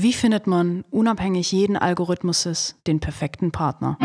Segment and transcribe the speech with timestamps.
[0.00, 3.98] Wie findet man unabhängig jeden Algorithmuses den perfekten Partner?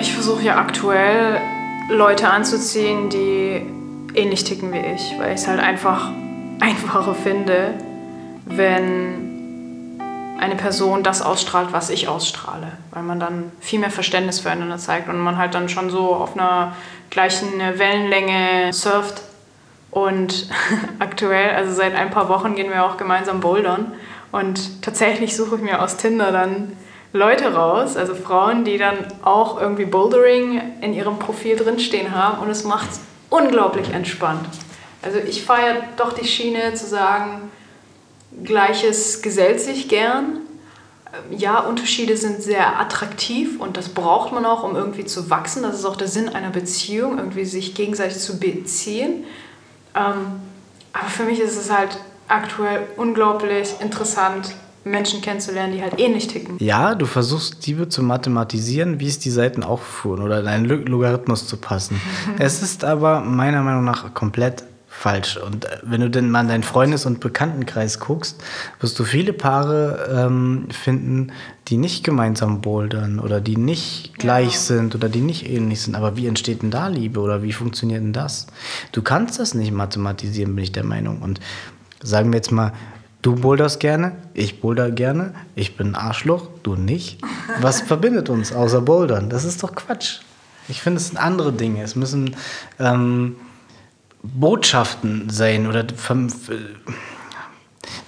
[0.00, 1.38] Ich versuche ja aktuell
[1.90, 3.66] Leute anzuziehen, die
[4.14, 6.10] ähnlich ticken wie ich, weil ich es halt einfach
[6.60, 7.74] einfacher finde,
[8.46, 9.23] wenn
[10.44, 15.08] eine Person das ausstrahlt, was ich ausstrahle, weil man dann viel mehr Verständnis füreinander zeigt
[15.08, 16.76] und man halt dann schon so auf einer
[17.10, 19.22] gleichen Wellenlänge surft.
[19.90, 20.48] Und
[20.98, 23.92] aktuell, also seit ein paar Wochen gehen wir auch gemeinsam bouldern
[24.32, 26.76] und tatsächlich suche ich mir aus Tinder dann
[27.12, 32.50] Leute raus, also Frauen, die dann auch irgendwie Bouldering in ihrem Profil drinstehen haben und
[32.50, 32.88] es macht
[33.30, 34.44] unglaublich entspannt.
[35.02, 37.52] Also ich feiere doch die Schiene zu sagen,
[38.42, 40.40] Gleiches gesellt sich gern.
[41.30, 45.62] Ja, Unterschiede sind sehr attraktiv und das braucht man auch, um irgendwie zu wachsen.
[45.62, 49.24] Das ist auch der Sinn einer Beziehung, irgendwie sich gegenseitig zu beziehen.
[49.94, 50.40] Ähm,
[50.92, 56.56] aber für mich ist es halt aktuell unglaublich interessant, Menschen kennenzulernen, die halt ähnlich ticken.
[56.58, 60.66] Ja, du versuchst Liebe zu mathematisieren, wie es die Seiten auch fuhren oder in einen
[60.66, 62.00] Logarithmus zu passen.
[62.38, 64.64] es ist aber meiner Meinung nach komplett
[64.96, 65.36] falsch.
[65.36, 68.42] Und äh, wenn du denn mal in deinen Freundes- und Bekanntenkreis guckst,
[68.80, 71.32] wirst du viele Paare ähm, finden,
[71.68, 74.58] die nicht gemeinsam bouldern oder die nicht gleich ja.
[74.58, 75.96] sind oder die nicht ähnlich sind.
[75.96, 78.46] Aber wie entsteht denn da Liebe oder wie funktioniert denn das?
[78.92, 81.20] Du kannst das nicht mathematisieren, bin ich der Meinung.
[81.20, 81.40] Und
[82.02, 82.72] sagen wir jetzt mal,
[83.20, 87.22] Du boulderst gerne, ich boulder gerne, ich bin ein Arschloch, du nicht.
[87.58, 89.30] Was verbindet uns außer Bouldern?
[89.30, 90.18] Das ist doch Quatsch.
[90.68, 91.82] Ich finde, es sind andere Dinge.
[91.82, 92.36] Es müssen
[92.78, 93.36] ähm,
[94.24, 95.94] Botschaften sein oder du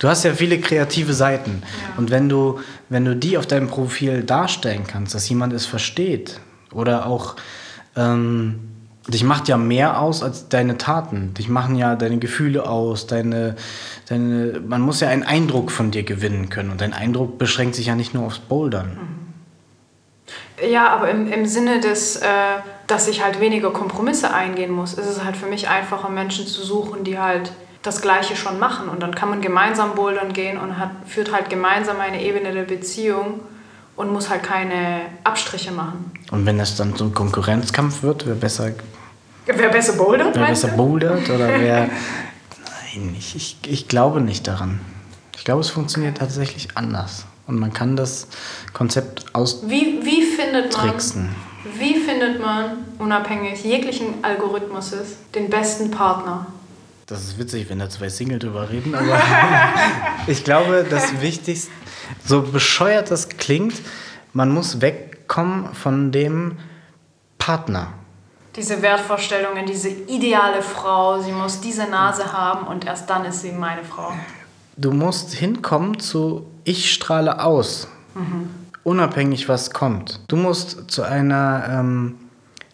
[0.09, 1.98] hast ja viele kreative Seiten ja.
[1.98, 6.41] und wenn du wenn du die auf deinem Profil darstellen kannst, dass jemand es versteht
[6.72, 7.37] oder auch
[7.97, 8.61] ähm,
[9.09, 11.34] dich macht ja mehr aus als deine Taten.
[11.34, 13.56] Dich machen ja deine Gefühle aus, deine,
[14.09, 16.71] deine, man muss ja einen Eindruck von dir gewinnen können.
[16.71, 19.25] Und dein Eindruck beschränkt sich ja nicht nur aufs Bouldern.
[20.65, 22.27] Ja, aber im, im Sinne des, äh,
[22.87, 26.62] dass ich halt weniger Kompromisse eingehen muss, ist es halt für mich einfacher, Menschen zu
[26.62, 27.53] suchen, die halt
[27.83, 28.89] das Gleiche schon machen.
[28.89, 32.62] Und dann kann man gemeinsam bouldern gehen und hat, führt halt gemeinsam eine Ebene der
[32.62, 33.41] Beziehung
[33.97, 36.11] und muss halt keine Abstriche machen.
[36.31, 38.72] Und wenn das dann so ein Konkurrenzkampf wird, wer besser
[39.47, 40.34] Wer besser bouldert?
[40.34, 41.89] Wer besser bouldert oder wer.
[42.95, 44.81] Nein, ich, ich, ich glaube nicht daran.
[45.37, 47.27] Ich glaube, es funktioniert tatsächlich anders.
[47.47, 48.29] Und man kann das
[48.73, 49.62] Konzept aus.
[49.69, 50.89] Wie, wie findet man.
[50.89, 51.29] Tricksen.
[51.79, 56.47] Wie findet man, unabhängig jeglichen Algorithmuses, den besten Partner?
[57.07, 59.21] Das ist witzig, wenn da zwei Single drüber reden, aber
[60.27, 61.71] ich glaube, das Wichtigste,
[62.25, 63.75] so bescheuert das klingt,
[64.33, 66.57] man muss wegkommen von dem
[67.39, 67.93] Partner
[68.57, 73.53] diese Wertvorstellungen, diese ideale Frau, sie muss diese Nase haben und erst dann ist sie
[73.53, 74.13] meine Frau.
[74.77, 78.50] Du musst hinkommen zu ich strahle aus, mhm.
[78.82, 80.21] unabhängig was kommt.
[80.28, 82.16] Du musst zu einer, ähm,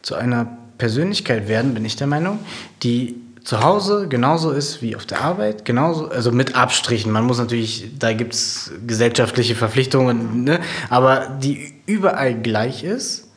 [0.00, 0.47] zu einer
[0.78, 2.41] Persönlichkeit werden, bin ich der Meinung,
[2.82, 7.12] die zu Hause genauso ist wie auf der Arbeit, genauso, also mit Abstrichen.
[7.12, 10.60] Man muss natürlich, da gibt es gesellschaftliche Verpflichtungen, ne?
[10.88, 13.28] aber die überall gleich ist.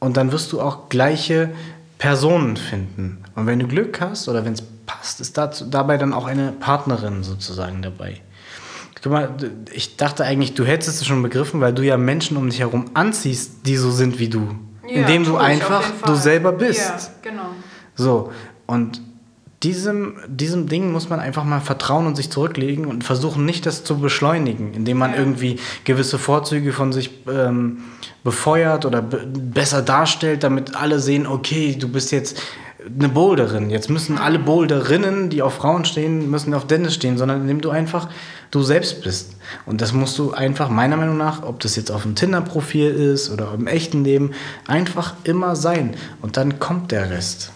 [0.00, 1.50] Und dann wirst du auch gleiche
[1.98, 3.22] Personen finden.
[3.34, 6.52] Und wenn du Glück hast oder wenn es passt, ist dazu, dabei dann auch eine
[6.52, 8.20] Partnerin sozusagen dabei.
[9.04, 9.28] Guck mal,
[9.70, 12.86] ich dachte eigentlich, du hättest es schon begriffen, weil du ja Menschen um dich herum
[12.94, 14.48] anziehst, die so sind wie du.
[14.88, 16.80] Ja, indem du einfach du selber bist.
[16.80, 17.48] Ja, genau.
[17.94, 18.32] So,
[18.66, 19.02] und
[19.62, 23.84] diesem, diesem Ding muss man einfach mal vertrauen und sich zurücklegen und versuchen nicht das
[23.84, 25.18] zu beschleunigen, indem man ja.
[25.18, 27.84] irgendwie gewisse Vorzüge von sich ähm,
[28.22, 32.40] befeuert oder be besser darstellt, damit alle sehen, okay, du bist jetzt
[32.86, 33.70] eine Boulderin.
[33.70, 37.70] Jetzt müssen alle Boulderinnen, die auf Frauen stehen, müssen auf Dennis stehen, sondern indem du
[37.70, 38.08] einfach
[38.50, 39.36] du selbst bist.
[39.66, 43.30] Und das musst du einfach, meiner Meinung nach, ob das jetzt auf dem Tinder-Profil ist
[43.30, 44.32] oder im echten Leben,
[44.66, 45.94] einfach immer sein.
[46.20, 47.52] Und dann kommt der Rest.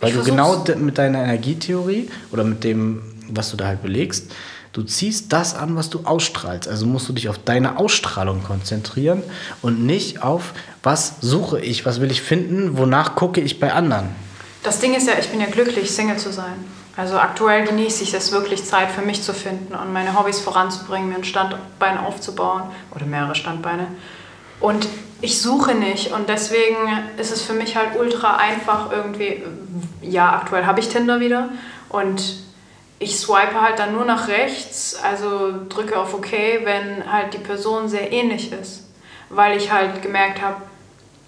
[0.00, 4.30] Weil ich du genau mit deiner Energietheorie oder mit dem, was du da halt belegst,
[4.72, 6.68] du ziehst das an, was du ausstrahlst.
[6.68, 9.22] Also musst du dich auf deine Ausstrahlung konzentrieren
[9.60, 10.54] und nicht auf,
[10.84, 14.10] was suche ich, was will ich finden, wonach gucke ich bei anderen.
[14.62, 16.64] Das Ding ist ja, ich bin ja glücklich, Single zu sein.
[16.96, 21.08] Also aktuell genieße ich es wirklich, Zeit für mich zu finden und meine Hobbys voranzubringen,
[21.08, 23.86] mir ein Standbein aufzubauen oder mehrere Standbeine.
[24.58, 24.88] Und
[25.20, 26.76] ich suche nicht und deswegen
[27.16, 29.44] ist es für mich halt ultra einfach irgendwie,
[30.02, 31.50] ja, aktuell habe ich Tinder wieder
[31.88, 32.20] und
[32.98, 36.32] ich swipe halt dann nur nach rechts, also drücke auf OK,
[36.64, 38.88] wenn halt die Person sehr ähnlich ist.
[39.30, 40.62] Weil ich halt gemerkt habe,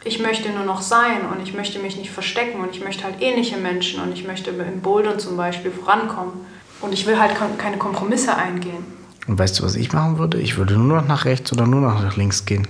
[0.04, 3.20] ich möchte nur noch sein und ich möchte mich nicht verstecken und ich möchte halt
[3.20, 6.32] ähnliche Menschen und ich möchte im Bouldern zum Beispiel vorankommen.
[6.80, 8.84] Und ich will halt keine Kompromisse eingehen.
[9.26, 10.40] Und weißt du, was ich machen würde?
[10.40, 12.66] Ich würde nur noch nach rechts oder nur noch nach links gehen.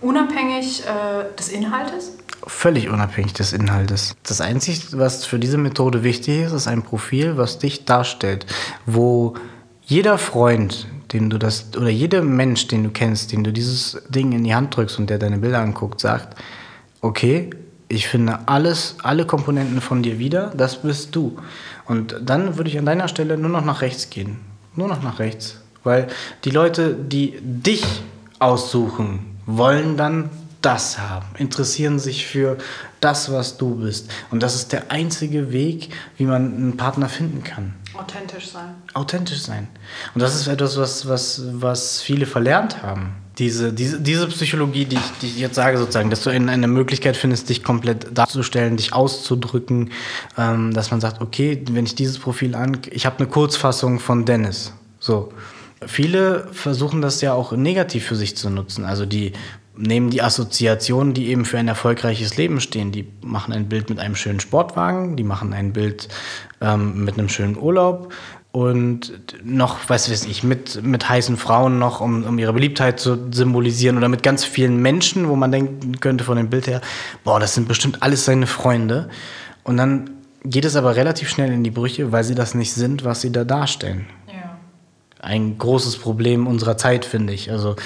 [0.00, 2.12] Unabhängig äh, des Inhaltes?
[2.46, 4.14] Völlig unabhängig des Inhaltes.
[4.22, 8.46] Das Einzige, was für diese Methode wichtig ist, ist ein Profil, was dich darstellt,
[8.86, 9.34] wo
[9.82, 14.32] jeder Freund, den du das, oder jeder Mensch, den du kennst, den du dieses Ding
[14.32, 16.36] in die Hand drückst und der deine Bilder anguckt, sagt,
[17.00, 17.50] okay,
[17.88, 21.38] ich finde alles, alle Komponenten von dir wieder, das bist du.
[21.86, 24.38] Und dann würde ich an deiner Stelle nur noch nach rechts gehen.
[24.74, 25.60] Nur noch nach rechts.
[25.84, 26.08] Weil
[26.44, 27.84] die Leute, die dich
[28.38, 30.30] aussuchen, wollen dann
[30.62, 32.56] das haben, interessieren sich für
[33.00, 34.10] das, was du bist.
[34.30, 37.74] Und das ist der einzige Weg, wie man einen Partner finden kann.
[37.96, 38.74] Authentisch sein.
[38.94, 39.68] Authentisch sein.
[40.14, 43.14] Und das ist etwas, was, was, was viele verlernt haben.
[43.38, 46.68] Diese, diese, diese Psychologie, die ich, die ich jetzt sage, sozusagen, dass du in eine
[46.68, 49.90] Möglichkeit findest, dich komplett darzustellen, dich auszudrücken,
[50.38, 54.24] ähm, dass man sagt, okay, wenn ich dieses Profil an, ich habe eine Kurzfassung von
[54.24, 54.72] Dennis.
[55.00, 55.32] So.
[55.86, 58.84] Viele versuchen das ja auch negativ für sich zu nutzen.
[58.84, 59.32] Also die
[59.76, 62.92] nehmen die Assoziationen, die eben für ein erfolgreiches Leben stehen.
[62.92, 66.08] Die machen ein Bild mit einem schönen Sportwagen, die machen ein Bild
[66.60, 68.12] ähm, mit einem schönen Urlaub
[68.52, 69.12] und
[69.42, 73.96] noch, weiß weiß ich, mit, mit heißen Frauen noch, um, um ihre Beliebtheit zu symbolisieren
[73.96, 76.80] oder mit ganz vielen Menschen, wo man denken könnte von dem Bild her,
[77.24, 79.08] boah, das sind bestimmt alles seine Freunde.
[79.64, 80.10] Und dann
[80.44, 83.32] geht es aber relativ schnell in die Brüche, weil sie das nicht sind, was sie
[83.32, 84.06] da darstellen
[85.24, 87.50] ein großes Problem unserer Zeit, finde ich.
[87.50, 87.76] Also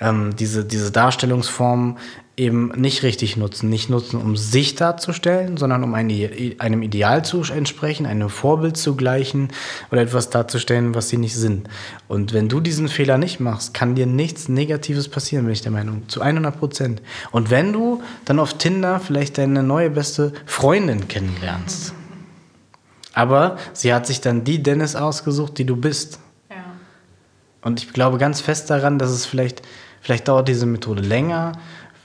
[0.00, 1.96] ähm, diese, diese Darstellungsform
[2.36, 3.68] eben nicht richtig nutzen.
[3.68, 8.96] Nicht nutzen, um sich darzustellen, sondern um eine, einem Ideal zu entsprechen, einem Vorbild zu
[8.96, 9.48] gleichen
[9.90, 11.68] oder etwas darzustellen, was sie nicht sind.
[12.08, 15.72] Und wenn du diesen Fehler nicht machst, kann dir nichts Negatives passieren, bin ich der
[15.72, 16.08] Meinung.
[16.08, 17.02] Zu 100 Prozent.
[17.32, 21.94] Und wenn du dann auf Tinder vielleicht deine neue beste Freundin kennenlernst,
[23.14, 26.18] aber sie hat sich dann die Dennis ausgesucht, die du bist.
[27.62, 29.62] Und ich glaube ganz fest daran, dass es vielleicht,
[30.00, 31.52] vielleicht dauert diese Methode länger,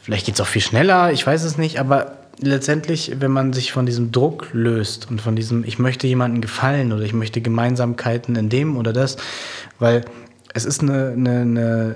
[0.01, 3.71] vielleicht geht es auch viel schneller, ich weiß es nicht, aber letztendlich, wenn man sich
[3.71, 8.35] von diesem Druck löst und von diesem, ich möchte jemandem gefallen oder ich möchte Gemeinsamkeiten
[8.35, 9.17] in dem oder das,
[9.79, 10.05] weil
[10.53, 11.95] es ist eine, eine, eine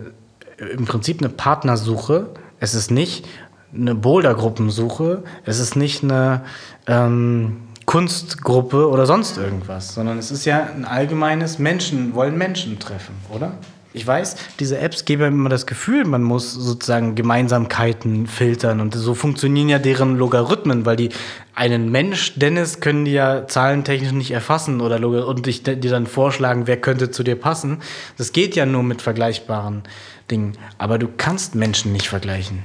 [0.58, 2.28] im Prinzip eine Partnersuche,
[2.60, 3.28] es ist nicht
[3.74, 6.44] eine Bouldergruppensuche, es ist nicht eine
[6.88, 7.58] ähm,
[7.92, 13.52] Kunstgruppe oder sonst irgendwas, sondern es ist ja ein allgemeines Menschen, wollen Menschen treffen, oder?
[13.92, 19.14] Ich weiß, diese Apps geben immer das Gefühl, man muss sozusagen Gemeinsamkeiten filtern und so
[19.14, 21.10] funktionieren ja deren Logarithmen, weil die
[21.54, 26.68] einen Mensch, Dennis, können die ja zahlentechnisch nicht erfassen oder und dich, dir dann vorschlagen,
[26.68, 27.82] wer könnte zu dir passen.
[28.18, 29.84] Das geht ja nur mit vergleichbaren
[30.32, 32.64] Dingen, aber du kannst Menschen nicht vergleichen.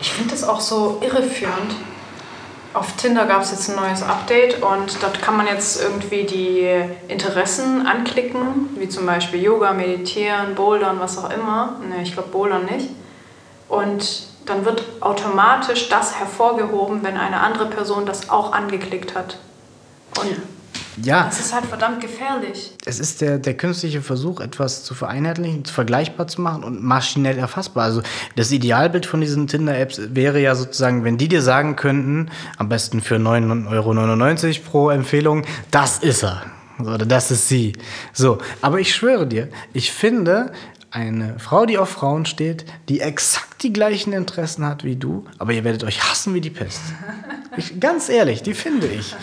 [0.00, 1.74] Ich finde das auch so irreführend,
[2.74, 6.68] auf Tinder gab es jetzt ein neues Update und dort kann man jetzt irgendwie die
[7.08, 11.76] Interessen anklicken, wie zum Beispiel Yoga, Meditieren, Bouldern, was auch immer.
[11.86, 12.88] Ne, ich glaube Bouldern nicht.
[13.68, 19.38] Und dann wird automatisch das hervorgehoben, wenn eine andere Person das auch angeklickt hat.
[20.20, 20.36] Und
[21.00, 21.24] ja.
[21.24, 22.72] Das ist halt verdammt gefährlich.
[22.84, 27.84] Es ist der, der künstliche Versuch, etwas zu vereinheitlichen, vergleichbar zu machen und maschinell erfassbar.
[27.84, 28.02] Also
[28.36, 33.00] das Idealbild von diesen Tinder-Apps wäre ja sozusagen, wenn die dir sagen könnten, am besten
[33.00, 36.42] für 9,99 Euro pro Empfehlung, das ist er.
[36.78, 37.74] Oder das ist sie.
[38.12, 40.52] So, aber ich schwöre dir, ich finde,
[40.90, 45.52] eine Frau, die auf Frauen steht, die exakt die gleichen Interessen hat wie du, aber
[45.52, 46.80] ihr werdet euch hassen wie die Pest.
[47.56, 49.14] Ich, ganz ehrlich, die finde ich.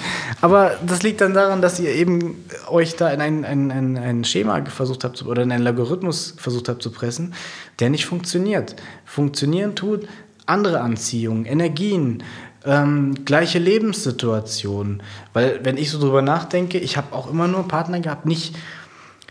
[0.41, 4.23] Aber das liegt dann daran, dass ihr eben euch da in ein, ein, ein, ein
[4.23, 7.33] Schema versucht habt zu, oder in einen Logarithmus versucht habt zu pressen,
[7.79, 8.75] der nicht funktioniert.
[9.05, 10.07] Funktionieren tut
[10.45, 12.23] andere Anziehungen, Energien,
[12.65, 15.01] ähm, gleiche Lebenssituationen.
[15.33, 18.55] Weil wenn ich so drüber nachdenke, ich habe auch immer nur Partner gehabt, nicht,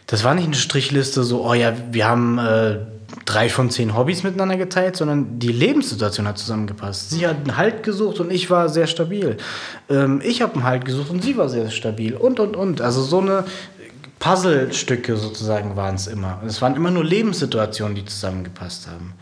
[0.07, 2.39] das war nicht eine Strichliste so, oh ja, wir haben...
[2.39, 7.11] Äh, drei von zehn Hobbys miteinander geteilt, sondern die Lebenssituation hat zusammengepasst.
[7.11, 9.37] Sie hat einen Halt gesucht und ich war sehr stabil.
[9.89, 12.81] Ähm, ich habe einen Halt gesucht und sie war sehr stabil und, und, und.
[12.81, 13.45] Also so eine
[14.19, 16.43] Puzzlestücke sozusagen waren es immer.
[16.47, 19.15] Es waren immer nur Lebenssituationen, die zusammengepasst haben.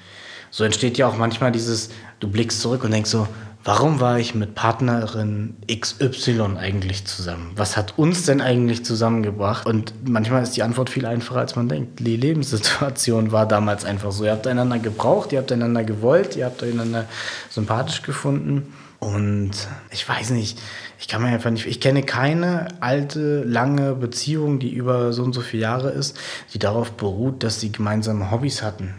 [0.51, 3.29] So entsteht ja auch manchmal dieses, du blickst zurück und denkst so,
[3.67, 7.51] warum war ich mit Partnerin XY eigentlich zusammen?
[7.57, 9.67] Was hat uns denn eigentlich zusammengebracht?
[9.67, 11.99] Und manchmal ist die Antwort viel einfacher, als man denkt.
[11.99, 14.25] Die Lebenssituation war damals einfach so.
[14.25, 17.07] Ihr habt einander gebraucht, ihr habt einander gewollt, ihr habt einander
[17.51, 18.73] sympathisch gefunden.
[19.01, 19.51] Und
[19.91, 20.59] ich weiß nicht,
[21.01, 25.33] ich kann mir einfach nicht, ich kenne keine alte, lange Beziehung, die über so und
[25.33, 26.17] so viele Jahre ist,
[26.55, 28.95] die darauf beruht, dass sie gemeinsame Hobbys hatten.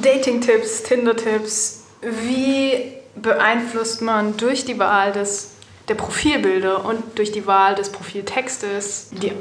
[0.00, 5.52] Dating-Tipps, Tinder-Tipps, Wie beeinflusst man durch die Wahl des,
[5.88, 9.32] der Profilbilder und durch die Wahl des Profiltextes die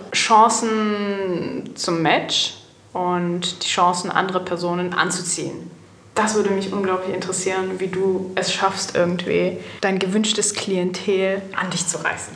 [0.63, 2.55] Chancen zum Match
[2.93, 5.71] und die Chancen, andere Personen anzuziehen?
[6.15, 11.87] Das würde mich unglaublich interessieren, wie du es schaffst, irgendwie dein gewünschtes Klientel an dich
[11.87, 12.33] zu reißen.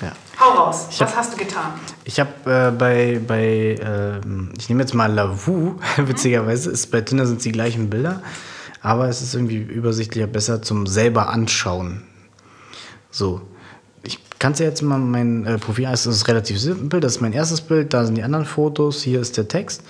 [0.00, 0.12] Ja.
[0.40, 1.74] Hau raus, Ich was hab- hast du getan?
[2.04, 7.26] Ich habe äh, bei, bei ähm, ich nehme jetzt mal Lavu, witzigerweise, ist bei Tinder
[7.26, 8.22] sind es die gleichen Bilder,
[8.82, 12.02] aber es ist irgendwie übersichtlicher, besser zum selber anschauen.
[13.10, 13.42] So,
[14.02, 17.20] ich kann es ja jetzt mal mein äh, Profil, es ist relativ simpel, das ist
[17.20, 19.82] mein erstes Bild, da sind die anderen Fotos, hier ist der Text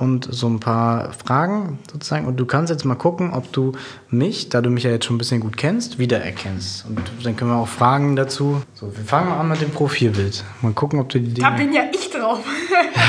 [0.00, 3.72] und so ein paar Fragen sozusagen und du kannst jetzt mal gucken, ob du
[4.08, 6.86] mich, da du mich ja jetzt schon ein bisschen gut kennst, wiedererkennst.
[6.86, 8.62] Und dann können wir auch Fragen dazu.
[8.72, 10.42] So, wir fangen mal an mit dem Profilbild.
[10.62, 11.50] Mal gucken, ob du die Dinge...
[11.50, 12.40] Da bin ja ich drauf.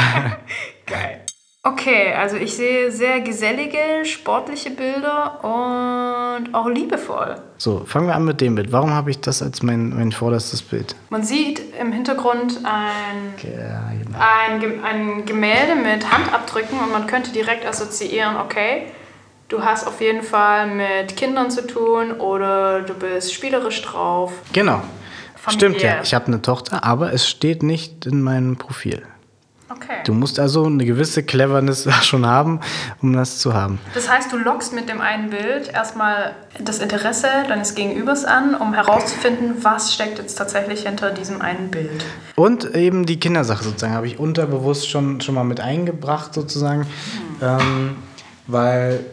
[0.86, 1.21] Geil.
[1.64, 7.36] Okay, also ich sehe sehr gesellige, sportliche Bilder und auch liebevoll.
[7.58, 8.72] So, fangen wir an mit dem Bild.
[8.72, 10.96] Warum habe ich das als mein, mein vorderstes Bild?
[11.12, 14.18] Man sieht im Hintergrund ein, Ja, genau.
[14.18, 18.88] ein, ein Gemälde mit Handabdrücken und man könnte direkt assoziieren, okay,
[19.48, 24.34] du hast auf jeden Fall mit Kindern zu tun oder du bist spielerisch drauf.
[24.52, 24.82] Genau.
[25.36, 25.70] Familiär.
[25.70, 29.04] Stimmt ja, ich habe eine Tochter, aber es steht nicht in meinem Profil.
[29.72, 30.00] Okay.
[30.06, 32.60] Du musst also eine gewisse Cleverness schon haben,
[33.02, 33.80] um das zu haben.
[33.94, 38.74] Das heißt, du lockst mit dem einen Bild erstmal das Interesse deines Gegenübers an, um
[38.74, 42.04] herauszufinden, was steckt jetzt tatsächlich hinter diesem einen Bild.
[42.36, 46.86] Und eben die Kindersache sozusagen habe ich unterbewusst schon, schon mal mit eingebracht sozusagen,
[47.42, 47.96] ähm,
[48.48, 49.06] weil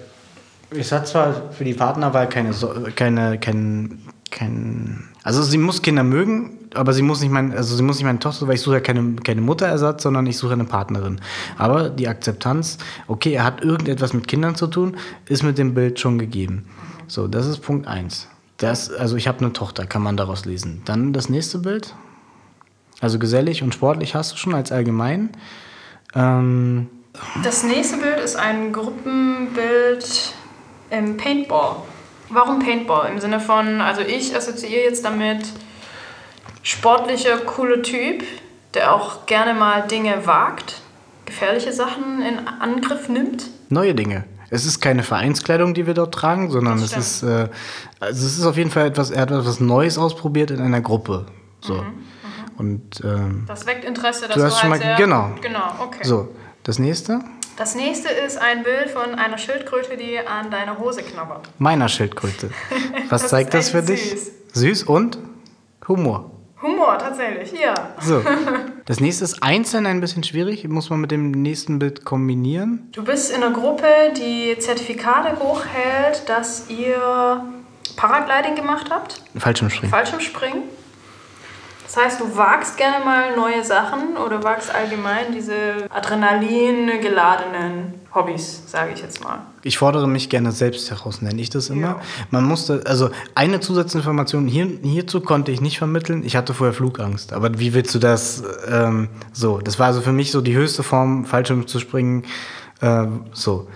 [0.71, 2.53] es hat zwar für die Partnerwahl keine,
[2.97, 7.83] keine, kein, kein, also sie muss Kinder mögen, aber sie muss nicht mein, also sie
[7.83, 10.65] muss nicht meine Tochter, weil ich suche ja keine, keine Mutterersatz, sondern ich suche eine
[10.65, 11.21] Partnerin.
[11.57, 14.97] Aber die Akzeptanz, okay, er hat irgendetwas mit Kindern zu tun,
[15.27, 16.67] ist mit dem Bild schon gegeben.
[17.07, 18.29] So, das ist Punkt eins.
[18.59, 20.83] Das, also ich habe eine Tochter, kann man daraus lesen.
[20.85, 21.95] Dann das nächste Bild.
[23.01, 25.31] Also gesellig und sportlich hast du schon als allgemein.
[26.15, 26.89] Ähm,
[27.45, 30.35] Das nächste Bild ist ein Gruppenbild
[30.91, 31.77] im Paintball.
[32.31, 33.11] Warum Paintball?
[33.11, 35.47] Im Sinne von, also ich assoziiere jetzt damit
[36.62, 38.23] sportlicher, cooler Typ,
[38.75, 40.81] der auch gerne mal Dinge wagt,
[41.27, 43.47] gefährliche Sachen in Angriff nimmt.
[43.69, 44.25] neue Dinge.
[44.50, 47.49] Es ist keine Vereinskleidung, die wir dort tragen, sondern Das es ist, äh,
[48.00, 51.27] also es ist auf jeden Fall etwas, er hat etwas Neues ausprobiert in einer Gruppe.
[51.61, 51.75] So.
[51.75, 51.93] Mhm,
[52.57, 55.31] Und ähm, Das weckt Interesse, dass Du hast schon halt mal- sehr, genau.
[55.43, 56.03] Genau, okay.
[56.03, 56.29] so,
[56.62, 57.21] das nächste,
[57.59, 61.47] Das nächste ist ein Bild von einer Schildkröte, die an deiner Hose knabbert.
[61.59, 62.49] meiner Schildkröte.
[63.11, 64.11] Was Das zeigt das für echt dich?
[64.12, 64.31] süß.
[64.55, 65.19] Süß und
[65.88, 66.31] Humor.
[66.62, 67.75] Humor, tatsächlich, ja.
[68.00, 68.23] So.
[68.87, 72.88] Das nächste ist einzeln ein bisschen schwierig, muss man mit dem nächsten Bild kombinieren.
[72.93, 73.87] Du bist in einer Gruppe,
[74.17, 77.45] die Zertifikate hochhält, dass ihr
[77.97, 79.91] Paragliding gemacht habt, Fallschirmspringen.
[79.91, 80.62] Fallschirmspringen.
[81.88, 88.62] Das heißt, du wagst gerne mal neue Sachen oder wagst allgemein diese Adrenalin geladenen Hobbys,
[88.66, 89.38] sage ich jetzt mal.
[89.62, 91.87] Ich fordere mich gerne selbst heraus, nenne ich das immer.
[91.87, 92.00] Ja.
[92.30, 96.25] Man musste, also eine Zusatzinformation hier, hierzu konnte ich nicht vermitteln.
[96.26, 97.33] Ich hatte vorher Flugangst.
[97.33, 99.59] Aber wie willst du das ähm, so?
[99.59, 102.25] Das war also für mich so die höchste Form, Fallschirm zu springen.
[102.83, 103.66] Äh, so.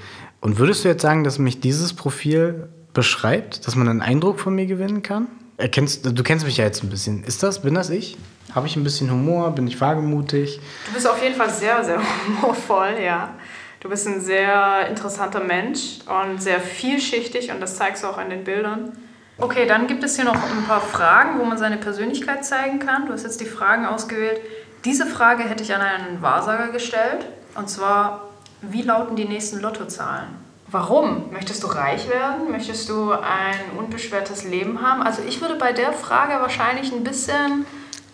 [0.43, 4.55] Und würdest du jetzt sagen, dass mich dieses Profil beschreibt, dass man einen Eindruck von
[4.55, 5.29] mir gewinnen kann?
[5.57, 7.25] Erkennst, du kennst mich ja jetzt ein bisschen.
[7.25, 8.17] Ist das, bin das ich?
[8.55, 9.55] Habe ich ein bisschen Humor?
[9.55, 10.61] Bin ich wagemutig?
[10.87, 13.35] Du bist auf jeden Fall sehr, sehr humorvoll, ja.
[13.81, 18.31] Du bist ein sehr interessanter Mensch und sehr vielschichtig und das zeigst du auch in
[18.31, 18.93] den Bildern.
[19.39, 23.07] Okay, dann gibt es hier noch ein paar Fragen, wo man seine Persönlichkeit zeigen kann.
[23.07, 24.41] Du hast jetzt die Fragen ausgewählt.
[24.85, 27.27] Diese Frage hätte ich an einen Wahrsager gestellt.
[27.57, 28.29] Und zwar,
[28.61, 30.29] wie lauten die nächsten Lottozahlen?
[30.73, 31.31] Warum?
[31.31, 32.51] Möchtest du reich werden?
[32.51, 35.03] Möchtest du ein unbeschwertes Leben haben?
[35.03, 37.67] Also ich würde bei der Frage wahrscheinlich ein bisschen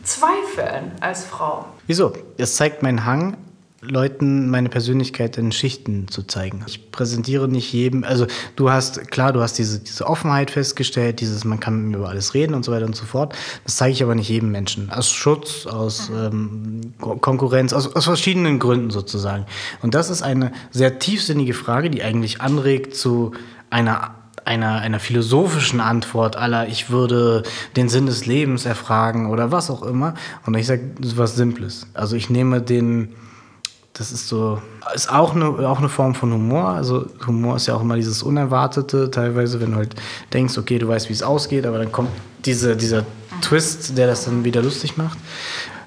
[0.03, 1.67] zweifeln als Frau.
[1.87, 2.13] Wieso?
[2.37, 3.37] Es zeigt meinen Hang,
[3.81, 6.65] Leuten meine Persönlichkeit in Schichten zu zeigen.
[6.67, 11.45] Ich präsentiere nicht jedem, also du hast, klar, du hast diese, diese Offenheit festgestellt, dieses,
[11.45, 13.37] man kann mit mir über alles reden und so weiter und so fort.
[13.65, 14.91] Das zeige ich aber nicht jedem Menschen.
[14.91, 19.47] Aus Schutz, aus ähm, Ko- Konkurrenz, aus, aus verschiedenen Gründen sozusagen.
[19.81, 23.33] Und das ist eine sehr tiefsinnige Frage, die eigentlich anregt zu
[23.71, 27.43] einer einer, einer philosophischen Antwort aller, ich würde
[27.77, 30.15] den Sinn des Lebens erfragen oder was auch immer.
[30.47, 30.81] Und ich sage
[31.17, 31.87] was Simples.
[31.93, 33.11] Also ich nehme den,
[33.99, 34.61] das ist so,
[34.95, 36.69] ist auch eine, auch eine Form von Humor.
[36.69, 39.95] Also Humor ist ja auch immer dieses Unerwartete, teilweise, wenn du halt
[40.33, 42.11] denkst, okay, du weißt, wie es ausgeht, aber dann kommt
[42.45, 43.05] diese, dieser
[43.43, 45.19] Twist, der das dann wieder lustig macht.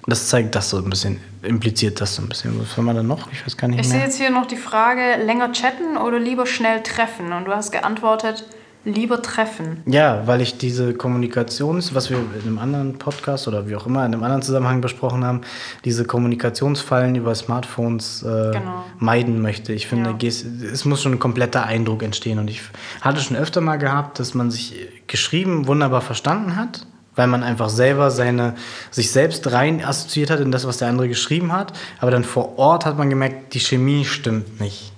[0.07, 2.59] Das zeigt das so ein bisschen, impliziert das so ein bisschen.
[2.59, 3.31] Was haben wir dann noch?
[3.31, 4.07] Ich weiß gar nicht Ich sehe mehr.
[4.07, 7.31] jetzt hier noch die Frage, länger chatten oder lieber schnell treffen?
[7.33, 8.43] Und du hast geantwortet,
[8.83, 9.83] lieber treffen?
[9.85, 14.05] Ja, weil ich diese Kommunikations, was wir in einem anderen Podcast oder wie auch immer
[14.05, 15.41] in einem anderen Zusammenhang besprochen haben,
[15.85, 18.83] diese Kommunikationsfallen über Smartphones äh, Genau.
[18.99, 19.73] meiden möchte.
[19.73, 20.27] Ich finde, Ja.
[20.27, 22.39] es muss schon ein kompletter Eindruck entstehen.
[22.39, 22.61] Und ich
[23.01, 24.75] hatte schon öfter mal gehabt, dass man sich
[25.07, 26.85] geschrieben wunderbar verstanden hat,
[27.15, 28.55] weil man einfach selber seine,
[28.89, 31.73] sich selbst rein assoziiert hat in das, was der andere geschrieben hat.
[31.99, 34.91] Aber dann vor Ort hat man gemerkt, die Chemie stimmt nicht.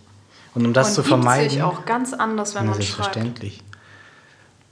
[0.55, 1.49] Und um das Und zu vermeiden.
[1.49, 2.83] sich auch ganz anders, wenn man schreibt.
[2.85, 3.63] selbstverständlich.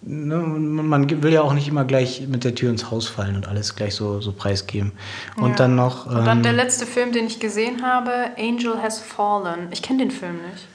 [0.03, 3.48] Ne, man will ja auch nicht immer gleich mit der Tür ins Haus fallen und
[3.48, 4.93] alles gleich so, so preisgeben.
[5.38, 5.55] Und Ja.
[5.58, 6.08] dann noch.
[6.08, 9.67] Und dann ähm, der letzte Film, den ich gesehen habe, Angel Has Fallen.
[9.72, 10.67] Ich kenne den Film nicht.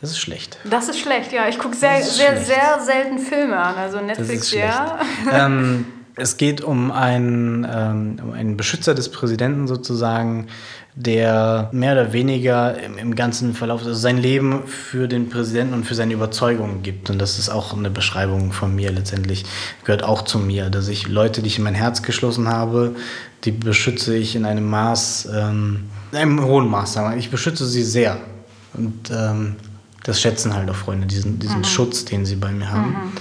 [0.00, 0.58] das ist schlecht.
[0.64, 1.48] Das ist schlecht, ja.
[1.48, 2.46] Ich gucke sehr, sehr, schlecht.
[2.46, 3.74] sehr selten Filme an.
[3.74, 5.00] Also Netflix, ja.
[5.32, 10.46] ähm, es geht um einen, ähm, um einen Beschützer des Präsidenten sozusagen,
[11.00, 15.84] der mehr oder weniger im, im ganzen Verlauf also sein Leben für den Präsidenten und
[15.84, 17.08] für seine Überzeugungen gibt.
[17.08, 19.44] Und das ist auch eine Beschreibung von mir letztendlich,
[19.84, 22.96] gehört auch zu mir, dass ich Leute, die ich in mein Herz geschlossen habe,
[23.44, 27.16] die beschütze ich in einem Maß, ähm, in einem hohen Maß, sagen wir.
[27.16, 28.16] Ich beschütze sie sehr.
[28.74, 29.54] Und ähm,
[30.02, 33.12] das schätzen halt auch Freunde, diesen, diesen Schutz, den sie bei mir haben.